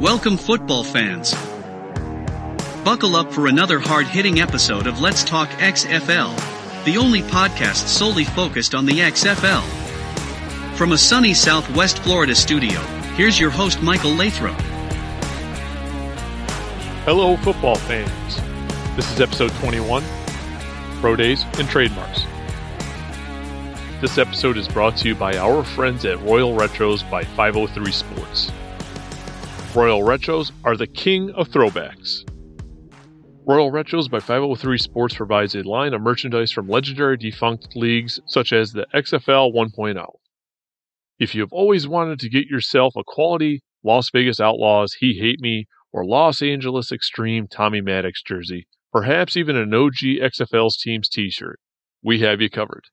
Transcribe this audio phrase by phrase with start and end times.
[0.00, 1.34] Welcome, football fans.
[2.86, 6.34] Buckle up for another hard hitting episode of Let's Talk XFL,
[6.86, 9.62] the only podcast solely focused on the XFL.
[10.74, 12.80] From a sunny southwest Florida studio,
[13.14, 14.58] here's your host, Michael Lathrop.
[17.04, 18.36] Hello, football fans.
[18.96, 20.02] This is episode 21
[21.02, 22.22] Pro Days and Trademarks.
[24.00, 28.50] This episode is brought to you by our friends at Royal Retros by 503 Sports.
[29.72, 32.28] Royal Retros are the king of throwbacks.
[33.46, 38.52] Royal Retros by 503 Sports provides a line of merchandise from legendary defunct leagues such
[38.52, 40.06] as the XFL 1.0.
[41.20, 45.40] If you have always wanted to get yourself a quality Las Vegas Outlaws He Hate
[45.40, 51.30] Me or Los Angeles Extreme Tommy Maddox jersey, perhaps even an OG XFL's team's t
[51.30, 51.60] shirt,
[52.02, 52.86] we have you covered.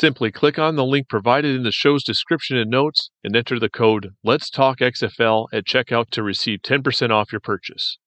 [0.00, 3.68] Simply click on the link provided in the show's description and notes and enter the
[3.68, 7.98] code Let's Talk XFL at checkout to receive 10% off your purchase.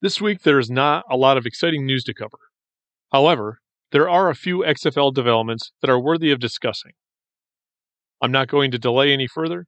[0.00, 2.38] This week there is not a lot of exciting news to cover.
[3.10, 3.58] However,
[3.90, 6.92] there are a few XFL developments that are worthy of discussing.
[8.20, 9.66] I'm not going to delay any further,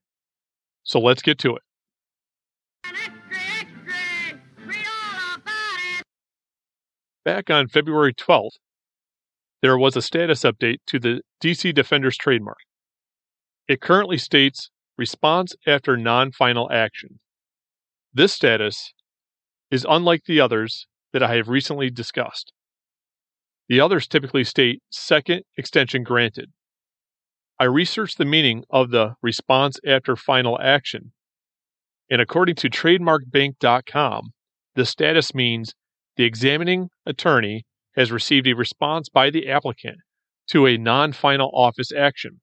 [0.84, 1.62] so let's get to it.
[7.24, 8.58] Back on February 12th,
[9.64, 12.58] there was a status update to the DC Defenders trademark.
[13.66, 17.18] It currently states response after non final action.
[18.12, 18.92] This status
[19.70, 22.52] is unlike the others that I have recently discussed.
[23.70, 26.50] The others typically state second extension granted.
[27.58, 31.14] I researched the meaning of the response after final action,
[32.10, 34.32] and according to trademarkbank.com,
[34.74, 35.72] the status means
[36.18, 37.64] the examining attorney
[37.96, 39.98] has received a response by the applicant
[40.48, 42.40] to a non final office action.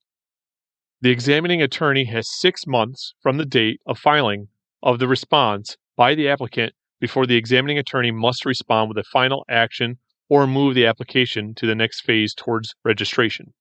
[1.01, 4.47] The examining attorney has six months from the date of filing
[4.83, 9.43] of the response by the applicant before the examining attorney must respond with a final
[9.49, 9.97] action
[10.29, 13.53] or move the application to the next phase towards registration.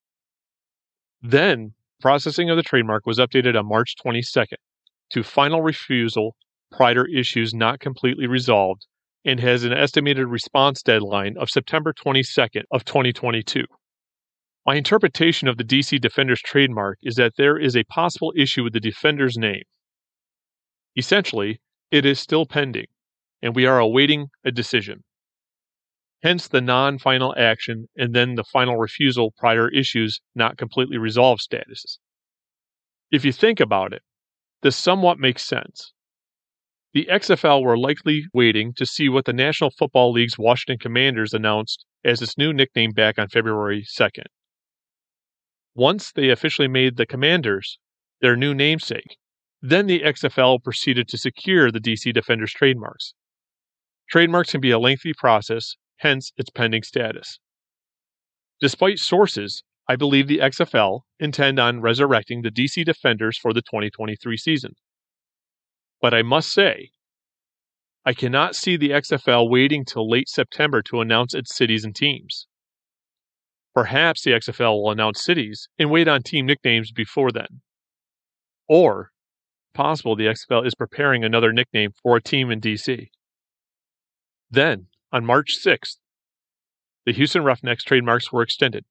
[1.21, 4.57] Then, processing of the trademark was updated on March 22nd
[5.11, 6.35] to final refusal
[6.71, 8.87] prior issues not completely resolved
[9.25, 13.65] and has an estimated response deadline of September 22nd of 2022.
[14.65, 18.73] My interpretation of the DC Defenders trademark is that there is a possible issue with
[18.73, 19.63] the Defender's name.
[20.95, 22.87] Essentially, it is still pending,
[23.41, 25.03] and we are awaiting a decision.
[26.21, 31.41] Hence the non final action and then the final refusal prior issues not completely resolved
[31.41, 31.97] statuses.
[33.11, 34.03] If you think about it,
[34.61, 35.93] this somewhat makes sense.
[36.93, 41.85] The XFL were likely waiting to see what the National Football League's Washington Commanders announced
[42.03, 44.25] as its new nickname back on February 2nd.
[45.73, 47.79] Once they officially made the Commanders
[48.19, 49.15] their new namesake,
[49.61, 53.13] then the XFL proceeded to secure the DC Defenders trademarks.
[54.09, 57.39] Trademarks can be a lengthy process, hence its pending status.
[58.59, 64.35] Despite sources, I believe the XFL intend on resurrecting the DC Defenders for the 2023
[64.35, 64.73] season.
[66.01, 66.91] But I must say,
[68.03, 72.47] I cannot see the XFL waiting till late September to announce its cities and teams.
[73.75, 77.61] Perhaps the XFL will announce cities and wait on team nicknames before then.
[78.67, 79.11] Or,
[79.73, 83.09] possible the XFL is preparing another nickname for a team in DC.
[84.49, 85.97] Then, on March 6th,
[87.05, 88.85] the Houston Roughnecks trademarks were extended.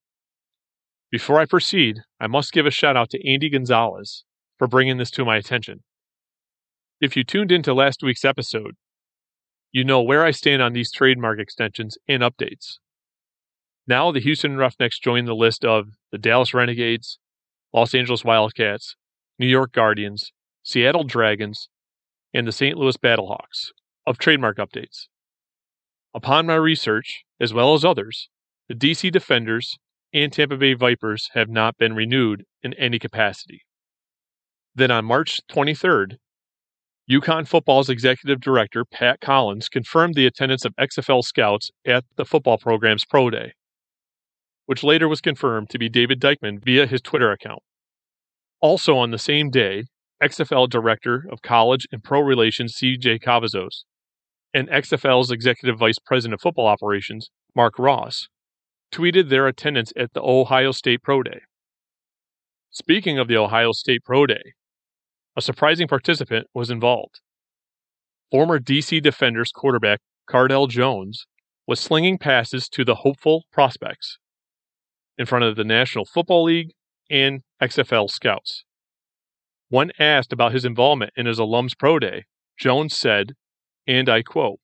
[1.10, 4.24] Before I proceed, I must give a shout out to Andy Gonzalez
[4.58, 5.82] for bringing this to my attention.
[7.00, 8.74] If you tuned into last week's episode,
[9.72, 12.74] you know where I stand on these trademark extensions and updates.
[13.86, 17.18] Now, the Houston Roughnecks join the list of the Dallas Renegades,
[17.72, 18.96] Los Angeles Wildcats,
[19.38, 20.30] New York Guardians,
[20.62, 21.70] Seattle Dragons,
[22.34, 22.76] and the St.
[22.76, 23.70] Louis Battlehawks
[24.06, 25.06] of trademark updates.
[26.12, 28.28] Upon my research, as well as others,
[28.68, 29.78] the DC Defenders
[30.12, 33.62] and Tampa Bay Vipers have not been renewed in any capacity.
[34.74, 36.18] Then on March 23rd,
[37.10, 42.56] UConn football's executive director, Pat Collins, confirmed the attendance of XFL scouts at the football
[42.56, 43.52] program's Pro Day,
[44.66, 47.62] which later was confirmed to be David Dykman via his Twitter account.
[48.60, 49.84] Also on the same day,
[50.22, 53.84] XFL Director of College and Pro Relations CJ Cavazos
[54.54, 58.28] and XFL's Executive Vice President of Football Operations, Mark Ross,
[58.92, 61.40] tweeted their attendance at the Ohio State Pro Day.
[62.70, 64.52] Speaking of the Ohio State Pro Day,
[65.36, 67.20] a surprising participant was involved.
[68.30, 71.26] Former DC Defenders quarterback Cardale Jones
[71.66, 74.18] was slinging passes to the hopeful prospects
[75.18, 76.72] in front of the National Football League
[77.10, 78.64] and XFL scouts.
[79.68, 82.24] When asked about his involvement in his alums pro day,
[82.58, 83.34] Jones said,
[83.86, 84.60] and I quote,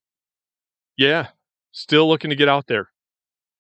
[0.97, 1.29] Yeah,
[1.73, 2.91] still looking to get out there.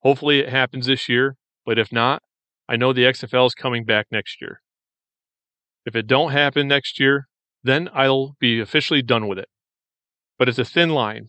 [0.01, 2.23] Hopefully it happens this year, but if not,
[2.69, 4.61] I know the XFL is coming back next year.
[5.87, 7.29] If it don't happen next year,
[7.63, 9.49] then I'll be officially done with it.
[10.37, 11.29] But it's a thin line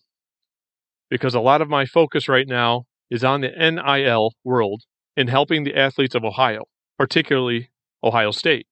[1.09, 4.83] because a lot of my focus right now is on the NIL world
[5.15, 6.63] and helping the athletes of Ohio,
[6.97, 7.69] particularly
[8.03, 8.67] Ohio State,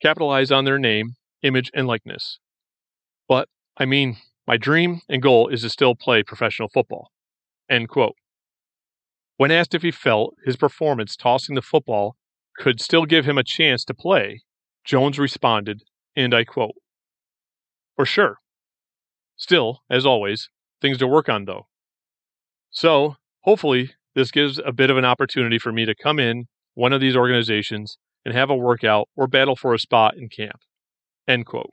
[0.00, 2.38] capitalize on their name, image, and likeness.
[3.26, 7.10] But, I mean, my dream and goal is to still play professional football.
[7.68, 8.16] End quote.
[9.38, 12.16] When asked if he felt his performance tossing the football
[12.58, 14.42] could still give him a chance to play,
[14.84, 15.82] Jones responded,
[16.14, 16.74] and I quote,
[17.96, 18.38] For sure.
[19.36, 20.48] Still, as always,
[20.80, 21.66] things to work on though.
[22.70, 26.92] So, hopefully, this gives a bit of an opportunity for me to come in one
[26.92, 30.60] of these organizations and have a workout or battle for a spot in camp.
[31.26, 31.70] End quote.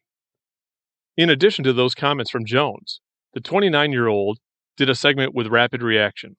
[1.18, 3.02] In addition to those comments from Jones,
[3.34, 4.40] the 29 year old
[4.78, 6.38] did a segment with Rapid Reaction.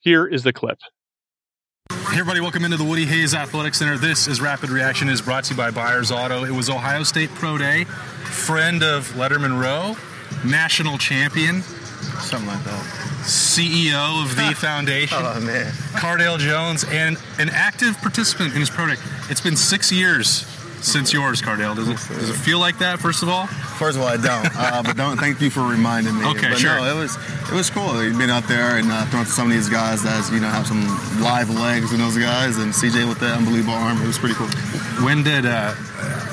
[0.00, 0.78] Here is the clip.
[2.14, 3.98] Hey everybody, welcome into the Woody Hayes Athletic Center.
[3.98, 5.08] This is Rapid Reaction.
[5.08, 6.44] is brought to you by Byers Auto.
[6.44, 7.86] It was Ohio State Pro Day.
[7.86, 9.96] Friend of Letterman Row,
[10.48, 12.84] national champion, something like that.
[13.24, 15.18] CEO of the oh, foundation.
[15.20, 19.00] oh man, Cardale Jones, and an active participant in his pro day.
[19.28, 20.46] It's been six years
[20.84, 21.74] since yours, Cardale.
[21.74, 23.00] Does it does it feel like that?
[23.00, 24.44] First of all, first of all, I don't.
[24.54, 26.26] Uh, but don't thank you for reminding me.
[26.26, 26.76] Okay, but sure.
[26.76, 27.16] No, it was
[27.50, 28.02] it was cool.
[28.02, 30.48] You've been out there and uh, throwing to some of these guys that you know
[30.48, 30.84] have some
[31.20, 34.00] live legs in those guys, and CJ with that unbelievable arm.
[34.02, 34.48] It was pretty cool.
[35.04, 35.74] When did uh,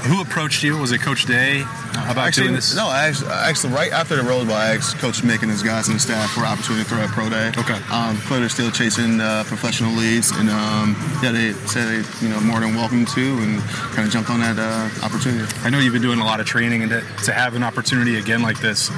[0.04, 0.78] who approached you?
[0.78, 2.76] Was it Coach Day about actually, doing this?
[2.76, 5.88] No, actually, actually, right after the Rose Bowl, I asked Coach Mick and his guys
[5.88, 7.52] and the staff for opportunity to throw at pro day.
[7.58, 7.80] Okay.
[7.92, 12.40] Um, clearly, still chasing uh, professional leagues, and um, yeah, they said they you know
[12.42, 13.62] more than welcome to, and
[13.94, 15.46] kind of jumped on that uh, opportunity.
[15.64, 18.18] I know you've been doing a lot of training, and to, to have an opportunity
[18.18, 18.90] again like this,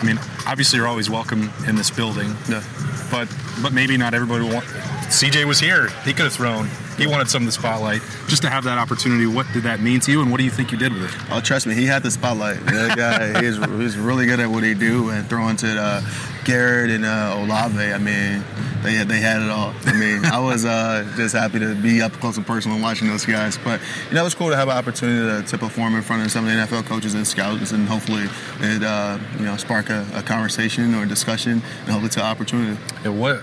[0.00, 2.34] I mean, obviously you're always welcome in this building.
[2.48, 2.62] Yeah.
[3.10, 3.28] But
[3.62, 4.66] but maybe not everybody will want.
[5.08, 5.88] CJ was here.
[6.04, 6.68] He could have thrown.
[6.98, 8.02] He wanted some of the spotlight.
[8.26, 10.50] Just to have that opportunity, what did that mean to you, and what do you
[10.50, 11.20] think you did with it?
[11.30, 12.64] Oh, trust me, he had the spotlight.
[12.66, 16.02] That guy, he's, he's really good at what he do, and throwing to uh,
[16.44, 17.78] Garrett and uh, Olave.
[17.78, 18.44] I mean,
[18.82, 19.72] they had, they had it all.
[19.86, 23.08] I mean, I was uh, just happy to be up close and personal and watching
[23.08, 23.56] those guys.
[23.56, 26.22] But you know, it was cool to have an opportunity to, to perform in front
[26.22, 28.28] of some of the NFL coaches and scouts, and hopefully
[28.60, 32.78] it uh, you know spark a, a, conversation or discussion, and hopefully to opportunity.
[33.02, 33.42] Yeah, what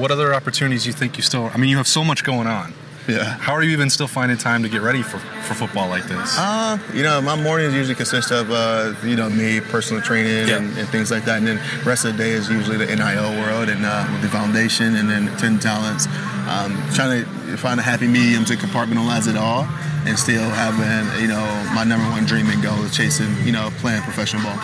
[0.00, 1.50] what other opportunities do you think you still?
[1.52, 2.72] I mean, you have so much going on.
[3.08, 3.24] Yeah.
[3.24, 6.36] How are you even still finding time to get ready for, for football like this?
[6.38, 10.58] Uh, you know, my mornings usually consist of, uh, you know, me personal training yeah.
[10.58, 11.38] and, and, things like that.
[11.38, 14.22] And then the rest of the day is usually the NIL world and uh, with
[14.22, 16.06] the foundation and then 10 talents.
[16.46, 19.64] Um, trying to find a happy medium to compartmentalize it all
[20.06, 21.44] and still having, you know,
[21.74, 24.58] my number one dream and goal is chasing, you know, playing professional ball.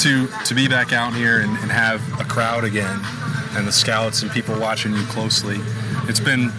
[0.00, 3.00] To, to be back out here and, and have a crowd again
[3.54, 5.58] and the scouts and people watching you closely,
[6.08, 6.52] it's been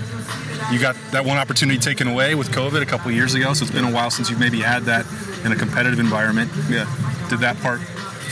[0.71, 3.73] you got that one opportunity taken away with COVID a couple years ago, so it's
[3.73, 5.05] been a while since you've maybe had that
[5.43, 6.49] in a competitive environment.
[6.69, 6.87] Yeah.
[7.29, 7.81] Did that part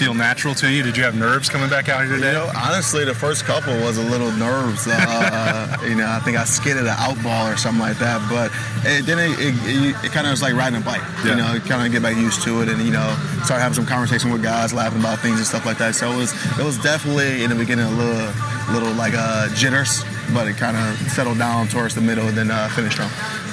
[0.01, 0.81] feel natural to you?
[0.81, 2.29] Did you have nerves coming back out here today?
[2.29, 4.88] You know, honestly, the first couple was a little nerves.
[4.88, 8.17] Uh, you know, I think I skidded an out ball or something like that.
[8.27, 8.50] But
[8.84, 11.03] it, then it, it, it kind of was like riding a bike.
[11.24, 11.29] Yeah.
[11.29, 13.13] You know, kind of get back used to it, and you know,
[13.46, 15.93] start having some conversation with guys, laughing about things and stuff like that.
[15.93, 18.34] So it was it was definitely in the beginning a little
[18.74, 20.01] little like uh, jitters,
[20.34, 23.10] but it kind of settled down towards the middle and then uh, finished strong.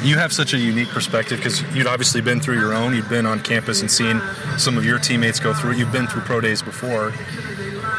[0.07, 2.95] You have such a unique perspective because you'd obviously been through your own.
[2.95, 4.21] You've been on campus and seen
[4.57, 5.79] some of your teammates go through it.
[5.79, 7.13] You've been through pro days before.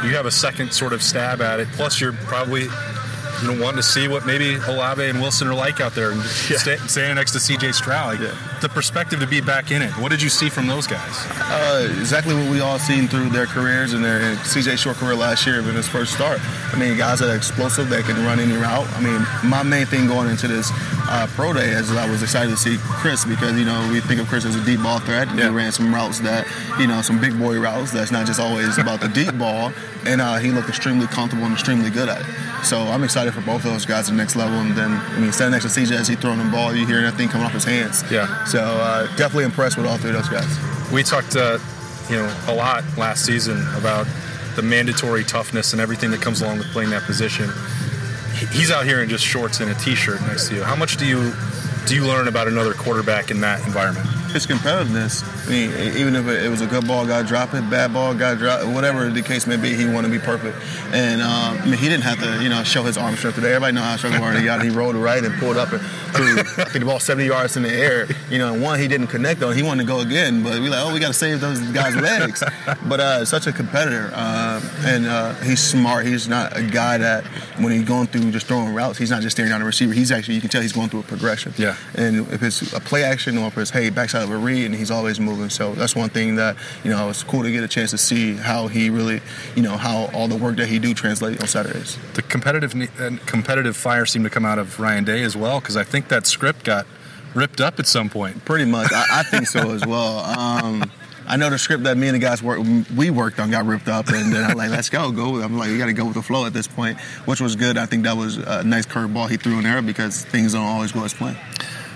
[0.04, 1.68] You have a second sort of stab at it.
[1.70, 2.64] Plus, you're probably
[3.42, 6.22] you know, wanting to see what maybe Olave and Wilson are like out there and
[6.50, 6.58] yeah.
[6.58, 8.20] stay, standing next to CJ Stroud.
[8.20, 8.49] Like, yeah.
[8.62, 9.90] The perspective to be back in it.
[9.92, 11.26] What did you see from those guys?
[11.40, 15.48] Uh, exactly what we all seen through their careers and their CJ short career last
[15.48, 16.42] year in his first start.
[16.74, 18.86] I mean, guys that are explosive, that can run any route.
[18.98, 20.72] I mean, my main thing going into this
[21.10, 24.22] uh, pro day as I was excited to see Chris because, you know, we think
[24.22, 25.28] of Chris as a deep ball threat.
[25.36, 25.50] Yeah.
[25.50, 26.46] He ran some routes that,
[26.80, 29.74] you know, some big boy routes that's not just always about the deep ball.
[30.06, 32.66] And uh, he looked extremely comfortable and extremely good at it.
[32.66, 34.60] So I'm excited for both of those guys at the next level.
[34.60, 37.02] And then, I mean, standing next to CJ as he throwing the ball, you hear
[37.02, 38.04] that thing coming off his hands.
[38.12, 38.44] Yeah.
[38.46, 40.92] So uh, definitely impressed with all three of those guys.
[40.92, 41.58] We talked, uh,
[42.08, 44.06] you know, a lot last season about
[44.56, 47.50] the mandatory toughness and everything that comes along with playing that position.
[48.52, 50.64] He's out here in just shorts and a t-shirt next to you.
[50.64, 51.34] How much do you
[51.88, 54.08] do you learn about another quarterback in that environment?
[54.32, 55.24] His competitiveness.
[55.48, 58.38] I mean, even if it was a good ball, got drop it, bad ball, got
[58.38, 60.58] drop, it, whatever the case may be, he wanted to be perfect.
[60.94, 63.54] And um, I mean, he didn't have to, you know, show his arm strength today.
[63.54, 64.64] Everybody know how strong he got.
[64.64, 67.64] He rolled right and pulled up and threw, I think the ball 70 yards in
[67.64, 68.08] the air.
[68.30, 69.56] You know, one he didn't connect on.
[69.56, 71.96] He wanted to go again, but we like, oh, we got to save those guys'
[71.96, 72.44] legs.
[72.88, 76.06] but uh, such a competitor, uh, and uh, he's smart.
[76.06, 77.26] He's not a guy that
[77.58, 79.94] when he's going through just throwing routes, he's not just staring down the receiver.
[79.94, 81.54] He's actually you can tell he's going through a progression.
[81.58, 81.76] Yeah.
[81.96, 84.76] And if it's a play action or if it's hey backside of a read, and
[84.76, 85.50] he's always moving.
[85.50, 88.36] So that's one thing that you know it's cool to get a chance to see
[88.36, 89.22] how he really,
[89.56, 91.98] you know, how all the work that he do translate on Saturdays.
[92.14, 95.78] The competitive uh, competitive fire seemed to come out of Ryan Day as well because
[95.78, 96.86] I think that script got
[97.34, 98.46] ripped up at some point.
[98.46, 100.20] Pretty much, I, I think so as well.
[100.20, 100.90] Um,
[101.30, 102.60] I know the script that me and the guys work,
[102.98, 105.40] we worked on got ripped up, and then I'm like, let's go, go.
[105.40, 107.78] I'm like, we got to go with the flow at this point, which was good.
[107.78, 110.92] I think that was a nice curveball he threw in there because things don't always
[110.92, 111.38] go as planned.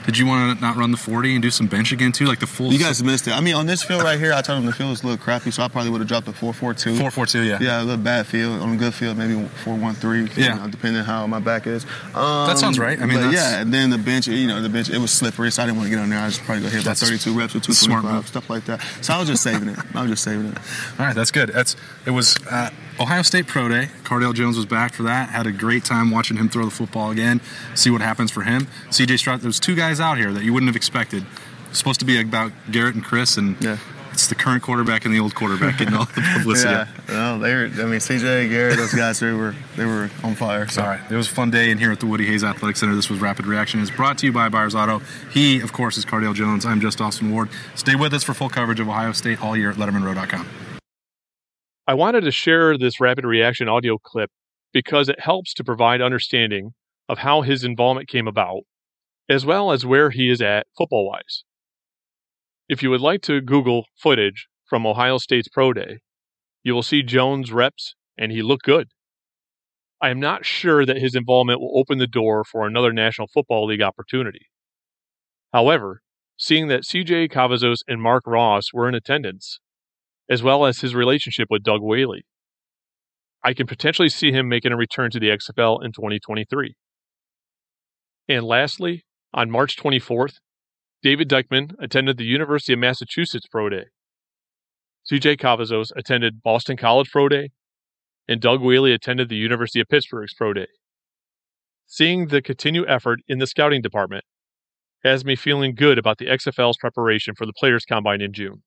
[0.06, 2.40] Did you want to not run the 40 and do some bench again too, like
[2.40, 2.72] the full?
[2.72, 3.32] You guys missed it.
[3.32, 5.24] I mean, on this field right here, I told him the field was a little
[5.24, 6.98] crappy, so I probably would have dropped a 4-4-2.
[6.98, 7.58] 4-4-2, yeah.
[7.62, 8.62] Yeah, a little bad field.
[8.62, 9.34] On a good field, maybe
[9.64, 10.36] 4-1-3.
[10.36, 11.86] Yeah, you know, depending how my back is.
[12.14, 13.02] Um, that sounds right.
[13.02, 13.62] I mean, yeah.
[13.62, 15.90] And then the bench, you know, the bench it was slippery, so I didn't want
[15.90, 16.20] to get on there.
[16.20, 18.82] I just probably go hit about 32 reps or 225, stuff like that.
[19.02, 19.80] So I was just saving it.
[19.96, 20.58] I was just saving it.
[21.00, 21.50] All right, that's good.
[21.50, 22.36] That's it was.
[22.50, 22.70] Uh,
[23.00, 23.90] Ohio State Pro Day.
[24.04, 25.30] Cardale Jones was back for that.
[25.30, 27.42] Had a great time watching him throw the football again.
[27.76, 28.68] See what happens for him.
[28.90, 29.42] CJ Stroud.
[29.42, 31.26] There's two guys out here that you wouldn't have expected.
[31.70, 33.80] It's supposed to be about Garrett and Chris, and yeah.
[34.12, 36.72] it's the current quarterback and the old quarterback getting all the publicity.
[36.72, 37.64] yeah, well, they were.
[37.64, 40.68] I mean, CJ, Garrett, those guys, they were they were on fire.
[40.68, 40.84] So.
[40.84, 42.96] All right, it was a fun day in here at the Woody Hayes Athletic Center.
[42.96, 43.82] This was Rapid Reaction.
[43.82, 45.02] It's brought to you by Byers Auto.
[45.32, 46.64] He, of course, is Cardale Jones.
[46.64, 47.50] I'm just Austin Ward.
[47.74, 50.73] Stay with us for full coverage of Ohio State all year at LettermanRow.com.
[51.86, 54.32] I wanted to share this rapid reaction audio clip
[54.72, 56.72] because it helps to provide understanding
[57.10, 58.62] of how his involvement came about,
[59.28, 61.44] as well as where he is at football wise.
[62.70, 66.00] If you would like to Google footage from Ohio State's Pro Day,
[66.64, 68.88] you will see Jones reps and he looked good.
[70.02, 73.66] I am not sure that his involvement will open the door for another National Football
[73.66, 74.48] League opportunity.
[75.52, 76.02] However,
[76.38, 79.60] seeing that CJ Cavazos and Mark Ross were in attendance
[80.30, 82.26] as well as his relationship with Doug Whaley.
[83.44, 86.76] I can potentially see him making a return to the XFL in 2023.
[88.30, 89.04] And lastly,
[89.34, 90.36] on March 24th,
[91.02, 93.86] David Dykeman attended the University of Massachusetts Pro Day.
[95.12, 97.50] CJ Cavazos attended Boston College Pro Day,
[98.28, 100.68] and Doug Whaley attended the University of Pittsburgh's Pro Day.
[101.86, 104.24] Seeing the continued effort in the scouting department
[105.04, 108.64] has me feeling good about the XFL's preparation for the Players' Combine in June.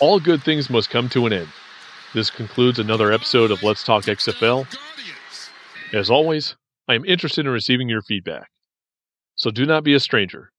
[0.00, 1.48] All good things must come to an end.
[2.14, 4.64] This concludes another episode of Let's Talk XFL.
[5.92, 6.54] As always,
[6.86, 8.48] I am interested in receiving your feedback.
[9.34, 10.52] So do not be a stranger.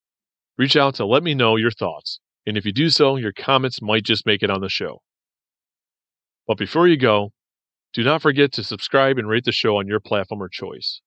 [0.57, 3.81] Reach out to let me know your thoughts, and if you do so, your comments
[3.81, 5.01] might just make it on the show.
[6.45, 7.31] But before you go,
[7.93, 10.99] do not forget to subscribe and rate the show on your platform of choice.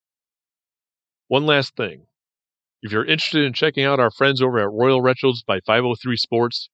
[1.29, 2.07] One last thing.
[2.83, 6.71] If you're interested in checking out our friends over at Royal Retros by 503 Sports,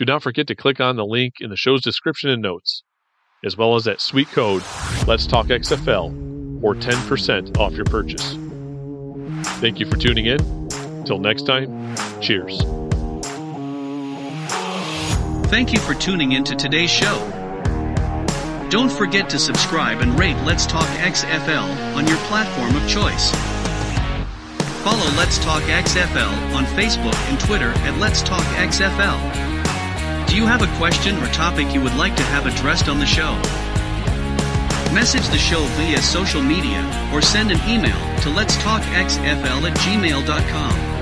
[0.00, 2.84] do not forget to click on the link in the show's description and notes,
[3.44, 4.62] as well as that sweet code,
[5.06, 8.34] Let's Talk XFL, or 10% off your purchase.
[9.60, 10.38] Thank you for tuning in.
[11.04, 12.62] Till next time, cheers.
[15.50, 17.18] Thank you for tuning in to today's show.
[18.70, 23.32] Don't forget to subscribe and rate Let's Talk XFL on your platform of choice.
[24.82, 29.49] Follow Let's Talk XFL on Facebook and Twitter at Let's Talk XFL.
[30.30, 33.04] Do you have a question or topic you would like to have addressed on the
[33.04, 33.34] show?
[34.94, 40.99] Message the show via social media or send an email to letstalkxfl at gmail.com.